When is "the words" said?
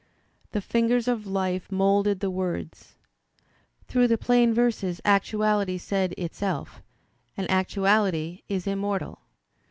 2.21-2.95